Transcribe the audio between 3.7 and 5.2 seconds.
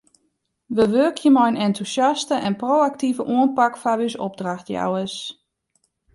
foar ús opdrachtjouwers.